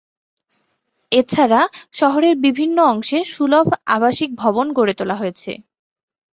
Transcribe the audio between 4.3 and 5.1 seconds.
ভবন গড়ে